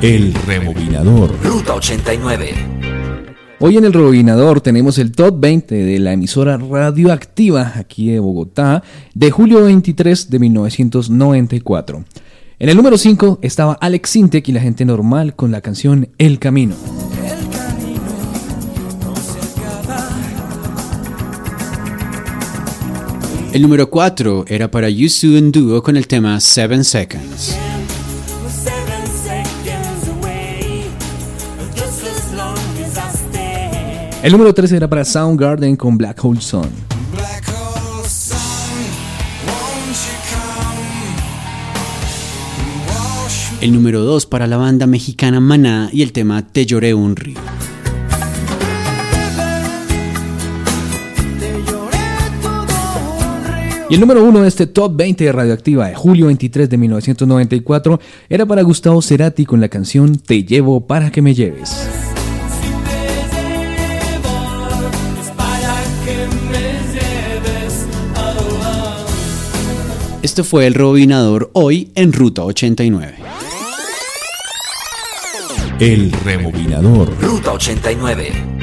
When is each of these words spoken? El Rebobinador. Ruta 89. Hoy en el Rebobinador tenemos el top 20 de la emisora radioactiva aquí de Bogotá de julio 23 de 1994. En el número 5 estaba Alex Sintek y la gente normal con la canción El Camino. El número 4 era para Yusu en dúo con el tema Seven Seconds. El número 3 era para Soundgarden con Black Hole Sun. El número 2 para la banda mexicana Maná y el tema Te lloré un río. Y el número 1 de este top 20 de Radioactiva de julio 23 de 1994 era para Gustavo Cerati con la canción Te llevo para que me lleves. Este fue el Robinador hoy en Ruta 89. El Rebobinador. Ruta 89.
El 0.00 0.32
Rebobinador. 0.32 1.34
Ruta 1.42 1.74
89. 1.74 2.54
Hoy 3.58 3.78
en 3.78 3.84
el 3.84 3.92
Rebobinador 3.92 4.60
tenemos 4.60 4.96
el 4.98 5.10
top 5.10 5.40
20 5.40 5.74
de 5.74 5.98
la 5.98 6.12
emisora 6.12 6.56
radioactiva 6.56 7.72
aquí 7.74 8.12
de 8.12 8.20
Bogotá 8.20 8.84
de 9.14 9.32
julio 9.32 9.64
23 9.64 10.30
de 10.30 10.38
1994. 10.38 12.04
En 12.60 12.68
el 12.68 12.76
número 12.76 12.96
5 12.96 13.40
estaba 13.42 13.72
Alex 13.72 14.10
Sintek 14.10 14.48
y 14.48 14.52
la 14.52 14.60
gente 14.60 14.84
normal 14.84 15.34
con 15.34 15.50
la 15.50 15.62
canción 15.62 16.10
El 16.16 16.38
Camino. 16.38 16.76
El 23.52 23.62
número 23.62 23.90
4 23.90 24.44
era 24.46 24.70
para 24.70 24.88
Yusu 24.90 25.36
en 25.36 25.50
dúo 25.50 25.82
con 25.82 25.96
el 25.96 26.06
tema 26.06 26.38
Seven 26.38 26.84
Seconds. 26.84 27.58
El 34.20 34.32
número 34.32 34.52
3 34.52 34.72
era 34.72 34.88
para 34.88 35.04
Soundgarden 35.04 35.76
con 35.76 35.96
Black 35.96 36.24
Hole 36.24 36.40
Sun. 36.40 36.68
El 43.60 43.72
número 43.72 44.02
2 44.02 44.26
para 44.26 44.48
la 44.48 44.56
banda 44.56 44.88
mexicana 44.88 45.38
Maná 45.38 45.88
y 45.92 46.02
el 46.02 46.12
tema 46.12 46.44
Te 46.46 46.66
lloré 46.66 46.94
un 46.94 47.14
río. 47.14 47.38
Y 53.88 53.94
el 53.94 54.00
número 54.00 54.24
1 54.24 54.42
de 54.42 54.48
este 54.48 54.66
top 54.66 54.96
20 54.96 55.24
de 55.24 55.32
Radioactiva 55.32 55.88
de 55.88 55.94
julio 55.94 56.26
23 56.26 56.68
de 56.68 56.76
1994 56.76 58.00
era 58.28 58.44
para 58.44 58.62
Gustavo 58.62 59.00
Cerati 59.00 59.46
con 59.46 59.60
la 59.60 59.68
canción 59.68 60.16
Te 60.16 60.42
llevo 60.42 60.86
para 60.86 61.10
que 61.12 61.22
me 61.22 61.34
lleves. 61.34 61.88
Este 70.20 70.42
fue 70.42 70.66
el 70.66 70.74
Robinador 70.74 71.50
hoy 71.52 71.92
en 71.94 72.12
Ruta 72.12 72.42
89. 72.42 73.14
El 75.78 76.10
Rebobinador. 76.10 77.08
Ruta 77.20 77.52
89. 77.52 78.57